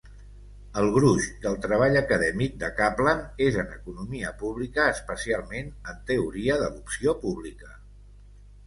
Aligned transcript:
El 0.79 0.87
gruix 0.93 1.27
del 1.43 1.57
treball 1.65 1.99
acadèmic 2.01 2.57
de 2.63 2.71
Caplan 2.79 3.21
és 3.49 3.61
en 3.65 3.71
economia 3.77 4.33
pública, 4.41 4.89
especialment 4.97 5.71
en 5.95 6.03
teoria 6.11 6.59
de 6.65 6.73
l'opció 6.75 7.17
pública. 7.29 7.73